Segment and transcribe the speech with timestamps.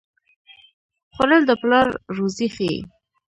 [1.13, 2.77] خوړل د پلار روزي ښيي